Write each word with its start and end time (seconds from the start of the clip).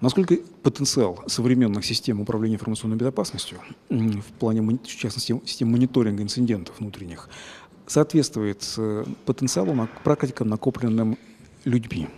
Насколько 0.00 0.36
потенциал 0.62 1.24
современных 1.26 1.84
систем 1.84 2.20
управления 2.20 2.54
информационной 2.54 2.96
безопасностью, 2.96 3.58
в 3.88 4.22
плане, 4.38 4.62
в 4.62 4.86
частности, 4.86 5.40
систем 5.44 5.72
мониторинга 5.72 6.22
инцидентов 6.22 6.78
внутренних, 6.78 7.28
соответствует 7.86 8.62
э, 8.76 9.04
потенциалу, 9.24 9.88
практикам, 10.04 10.48
накопленным 10.48 11.18
людьми? 11.64 12.08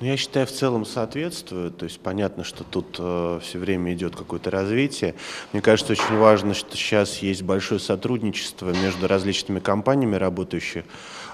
Ну, 0.00 0.06
я 0.06 0.16
считаю, 0.16 0.46
в 0.46 0.50
целом 0.50 0.86
соответствует. 0.86 1.76
То 1.76 1.84
есть 1.84 2.00
понятно, 2.00 2.42
что 2.42 2.64
тут 2.64 2.96
э, 2.98 3.40
все 3.42 3.58
время 3.58 3.92
идет 3.92 4.16
какое-то 4.16 4.50
развитие. 4.50 5.14
Мне 5.52 5.60
кажется, 5.60 5.92
очень 5.92 6.16
важно, 6.16 6.54
что 6.54 6.74
сейчас 6.74 7.18
есть 7.18 7.42
большое 7.42 7.80
сотрудничество 7.80 8.72
между 8.82 9.06
различными 9.06 9.60
компаниями, 9.60 10.16
работающими 10.16 10.84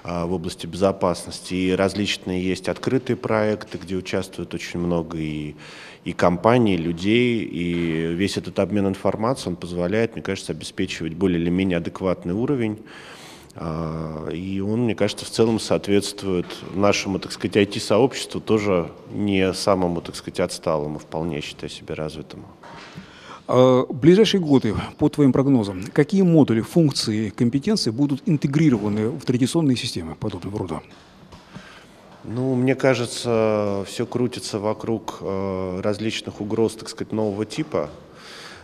э, 0.02 0.24
в 0.24 0.32
области 0.32 0.66
безопасности. 0.66 1.54
И 1.54 1.70
различные 1.76 2.44
есть 2.44 2.68
открытые 2.68 3.16
проекты, 3.16 3.78
где 3.78 3.94
участвует 3.94 4.52
очень 4.52 4.80
много 4.80 5.16
и, 5.16 5.54
и 6.04 6.12
компаний, 6.12 6.74
и 6.74 6.78
людей. 6.78 7.44
И 7.44 8.14
весь 8.14 8.36
этот 8.36 8.58
обмен 8.58 8.88
информацией, 8.88 9.50
он 9.50 9.56
позволяет, 9.56 10.14
мне 10.14 10.22
кажется, 10.22 10.50
обеспечивать 10.50 11.14
более 11.14 11.40
или 11.40 11.50
менее 11.50 11.78
адекватный 11.78 12.34
уровень 12.34 12.80
и 13.58 14.60
он, 14.60 14.80
мне 14.80 14.94
кажется, 14.94 15.24
в 15.24 15.30
целом 15.30 15.58
соответствует 15.58 16.46
нашему, 16.74 17.18
так 17.18 17.32
сказать, 17.32 17.56
IT-сообществу, 17.56 18.40
тоже 18.40 18.90
не 19.10 19.54
самому, 19.54 20.02
так 20.02 20.14
сказать, 20.14 20.40
отсталому, 20.40 20.98
вполне 20.98 21.40
считаю 21.40 21.70
себя 21.70 21.94
развитому. 21.94 22.44
А, 23.48 23.86
в 23.88 23.94
ближайшие 23.94 24.40
годы, 24.40 24.74
по 24.98 25.08
твоим 25.08 25.32
прогнозам, 25.32 25.84
какие 25.92 26.22
модули, 26.22 26.60
функции, 26.60 27.30
компетенции 27.30 27.90
будут 27.90 28.22
интегрированы 28.26 29.08
в 29.08 29.24
традиционные 29.24 29.76
системы 29.76 30.16
подобного 30.16 30.58
рода? 30.58 30.82
Ну, 32.24 32.56
мне 32.56 32.74
кажется, 32.74 33.84
все 33.86 34.04
крутится 34.04 34.58
вокруг 34.58 35.18
э, 35.20 35.80
различных 35.80 36.40
угроз, 36.40 36.74
так 36.74 36.88
сказать, 36.88 37.12
нового 37.12 37.46
типа. 37.46 37.88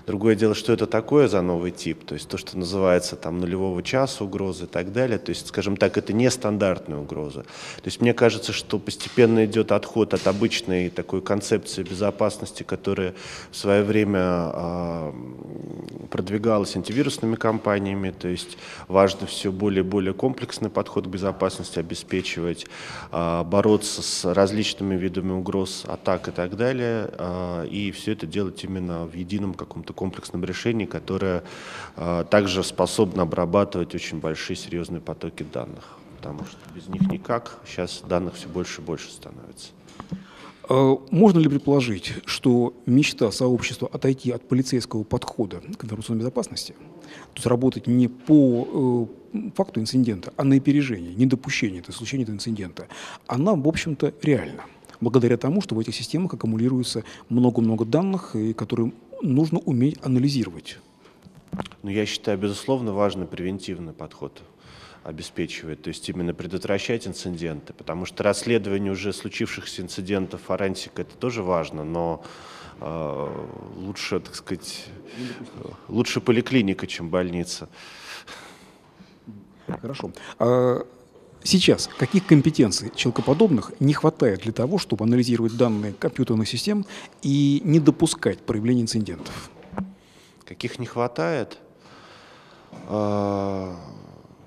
Другое 0.06 0.34
дело, 0.34 0.55
что 0.55 0.72
это 0.72 0.86
такое 0.86 1.28
за 1.28 1.42
новый 1.42 1.70
тип, 1.70 2.05
то 2.05 2.14
есть 2.14 2.28
то, 2.28 2.36
что 2.36 2.58
называется 2.58 3.17
там 3.17 3.41
нулевого 3.41 3.83
часа 3.83 4.25
угрозы 4.25 4.64
и 4.64 4.67
так 4.67 4.92
далее. 4.92 5.19
То 5.19 5.31
есть, 5.31 5.48
скажем 5.48 5.77
так, 5.77 5.97
это 5.97 6.12
не 6.12 6.31
стандартная 6.31 6.98
угроза. 6.98 7.42
То 7.42 7.86
есть 7.86 8.00
мне 8.00 8.14
кажется, 8.14 8.53
что 8.53 8.78
постепенно 8.78 9.44
идет 9.44 9.72
отход 9.72 10.14
от 10.14 10.27
обычной 10.27 10.91
такой 10.91 11.22
концепции 11.22 11.83
безопасности, 11.83 12.62
которая 12.62 13.14
в 13.50 13.56
свое 13.56 13.83
время 13.83 14.20
э, 14.53 15.12
продвигалась 16.13 16.77
антивирусными 16.77 17.37
компаниями. 17.37 18.11
То 18.11 18.29
есть 18.29 18.59
важно 18.87 19.27
все 19.27 19.51
более 19.51 19.83
и 19.83 19.87
более 19.87 20.13
комплексный 20.13 20.69
подход 20.71 21.07
к 21.07 21.09
безопасности 21.09 21.79
обеспечивать, 21.79 22.67
э, 23.11 23.43
бороться 23.45 24.03
с 24.03 24.33
различными 24.33 24.95
видами 24.95 25.33
угроз, 25.33 25.85
атак 25.89 26.29
и 26.29 26.31
так 26.31 26.57
далее. 26.57 27.09
Э, 27.13 27.67
и 27.67 27.91
все 27.91 28.13
это 28.13 28.27
делать 28.27 28.63
именно 28.63 29.07
в 29.07 29.15
едином 29.15 29.55
каком-то 29.55 29.93
комплексном 29.95 30.45
решении, 30.45 30.85
которое 30.85 31.43
э, 31.97 32.25
также 32.31 32.63
способно 32.63 33.23
обрабатывать 33.23 33.95
очень 33.95 34.21
большие 34.21 34.57
серьезные 34.57 35.01
потоки 35.01 35.43
данных. 35.43 36.02
Потому 36.23 36.45
что 36.45 36.59
без 36.75 36.87
них 36.87 37.11
никак. 37.11 37.61
Сейчас 37.67 38.03
данных 38.09 38.34
все 38.34 38.48
больше 38.48 38.81
и 38.81 38.84
больше 38.84 39.11
становится. 39.11 39.70
А 40.69 40.97
можно 41.11 41.41
ли 41.41 41.48
предположить, 41.48 42.15
что 42.25 42.75
мечта 42.87 43.33
сообщества 43.33 43.91
отойти 43.92 44.31
от 44.31 44.47
полицейского 44.48 45.03
подхода 45.03 45.61
к 45.77 45.84
информационной 45.84 46.20
безопасности, 46.20 46.73
то 46.73 47.37
есть 47.37 47.47
работать 47.47 47.88
не 47.88 48.06
по 48.06 49.09
э, 49.34 49.50
факту 49.56 49.81
инцидента, 49.81 50.33
а 50.37 50.44
на 50.44 50.55
опережение, 50.55 51.15
недопущение 51.15 51.81
это 51.81 51.91
случения 51.91 52.22
этого 52.22 52.37
инцидента, 52.37 52.87
она, 53.27 53.54
в 53.54 53.66
общем-то, 53.66 54.15
реальна 54.22 54.62
благодаря 55.00 55.37
тому, 55.37 55.60
что 55.60 55.75
в 55.75 55.81
этих 55.81 55.97
системах 55.97 56.34
аккумулируется 56.34 57.03
много-много 57.28 57.84
данных, 57.84 58.37
которые 58.56 58.93
нужно 59.21 59.59
уметь 59.59 59.99
анализировать. 60.03 60.78
Ну, 61.83 61.91
я 61.91 62.06
считаю, 62.06 62.39
безусловно, 62.39 62.93
важный 62.93 63.27
превентивный 63.27 63.93
подход 63.93 64.43
обеспечивает, 65.05 65.83
то 65.83 65.89
есть 65.89 66.09
именно 66.09 66.33
предотвращать 66.33 67.07
инциденты, 67.07 67.73
потому 67.73 68.07
что 68.07 68.23
расследование 68.23 68.93
уже 68.93 69.13
случившихся 69.13 69.83
инцидентов, 69.83 70.43
форенсика, 70.43 71.03
это 71.03 71.17
тоже 71.17 71.43
важно, 71.43 71.85
но 71.85 72.25
э, 72.81 73.47
лучше, 73.77 74.21
так 74.21 74.35
сказать, 74.35 74.87
лучше 75.89 76.21
поликлиника, 76.21 76.87
чем 76.87 77.09
больница. 77.09 77.69
Хорошо. 79.81 80.13
А 80.39 80.87
Сейчас 81.45 81.89
каких 81.99 82.27
компетенций 82.27 82.93
человекоподобных 82.95 83.73
не 83.81 83.95
хватает 83.95 84.43
для 84.43 84.53
того, 84.53 84.79
чтобы 84.79 85.05
анализировать 85.05 85.57
данные 85.57 85.93
компьютерных 85.93 86.49
систем 86.49 86.87
и 87.23 87.61
не 87.65 87.81
допускать 87.81 88.39
проявления 88.41 88.83
инцидентов? 88.83 89.51
Каких 90.45 90.79
не 90.79 90.87
хватает? 90.87 91.59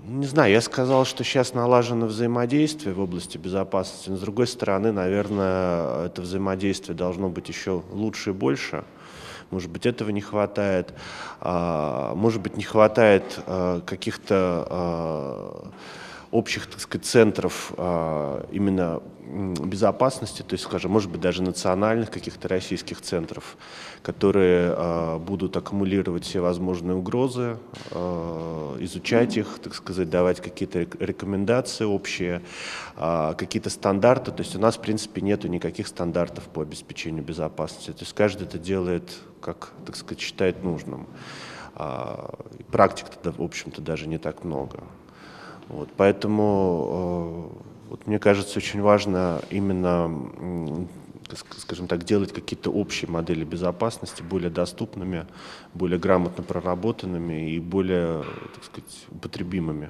Не 0.08 0.28
знаю, 0.28 0.52
я 0.52 0.62
сказал, 0.62 1.04
что 1.04 1.24
сейчас 1.24 1.56
налажено 1.56 2.06
взаимодействие 2.06 2.94
в 2.94 3.00
области 3.00 3.40
безопасности, 3.40 4.12
но 4.12 4.18
с 4.18 4.20
другой 4.20 4.46
стороны, 4.46 4.92
наверное, 4.92 6.06
это 6.06 6.22
взаимодействие 6.22 6.96
должно 6.96 7.28
быть 7.28 7.50
еще 7.50 7.82
лучше 7.92 8.30
и 8.30 8.34
больше. 8.34 8.84
Может 9.50 9.72
быть, 9.72 9.88
этого 9.88 10.12
не 10.12 10.22
хватает. 10.22 10.94
А, 11.42 12.14
может 12.14 12.40
быть, 12.40 12.56
не 12.56 12.64
хватает 12.64 13.40
а, 13.48 13.82
каких-то 13.82 15.72
общих, 16.36 16.68
так 16.68 16.82
сказать, 16.82 17.06
центров 17.06 17.72
а, 17.78 18.46
именно 18.52 19.02
безопасности, 19.26 20.44
то 20.44 20.54
есть, 20.54 20.66
скажем, 20.66 20.92
может 20.92 21.10
быть, 21.10 21.22
даже 21.22 21.42
национальных 21.42 22.12
каких-то 22.12 22.48
российских 22.48 23.02
центров, 23.02 23.58
которые 24.04 24.74
а, 24.76 25.18
будут 25.18 25.56
аккумулировать 25.56 26.26
все 26.26 26.42
возможные 26.42 26.98
угрозы, 26.98 27.58
а, 27.92 28.78
изучать 28.82 29.38
их, 29.38 29.60
так 29.64 29.74
сказать, 29.74 30.10
давать 30.10 30.42
какие-то 30.42 30.80
рекомендации 31.00 31.86
общие, 31.86 32.42
какие-то 32.96 33.70
стандарты. 33.70 34.32
То 34.32 34.44
есть 34.44 34.56
у 34.56 34.60
нас, 34.60 34.76
в 34.76 34.82
принципе, 34.82 35.22
нету 35.22 35.48
никаких 35.48 35.88
стандартов 35.88 36.44
по 36.44 36.62
обеспечению 36.62 37.24
безопасности. 37.24 37.92
То 37.92 38.02
есть 38.02 38.14
каждый 38.14 38.44
это 38.44 38.60
делает, 38.60 39.10
как, 39.42 39.72
так 39.86 39.96
сказать, 39.96 40.20
считает 40.20 40.64
нужным. 40.64 41.08
Практик-то, 42.72 43.32
в 43.32 43.42
общем-то, 43.42 43.82
даже 43.82 44.08
не 44.08 44.18
так 44.18 44.44
много. 44.44 44.84
Вот, 45.68 45.90
поэтому, 45.98 47.52
э, 47.52 47.90
вот, 47.90 48.08
мне 48.08 48.20
кажется, 48.20 48.60
очень 48.60 48.82
важно 48.82 49.42
именно, 49.50 50.12
скажем 51.58 51.88
так, 51.88 52.04
делать 52.04 52.32
какие-то 52.34 52.72
общие 52.72 53.10
модели 53.10 53.44
безопасности 53.44 54.22
более 54.22 54.52
доступными, 54.52 55.26
более 55.74 56.00
грамотно 56.00 56.44
проработанными 56.44 57.52
и 57.52 57.60
более, 57.60 58.24
так 58.54 58.64
сказать, 58.64 59.06
употребимыми. 59.10 59.90